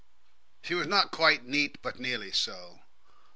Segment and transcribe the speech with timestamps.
[0.63, 2.79] She was not quite neat, but nearly so.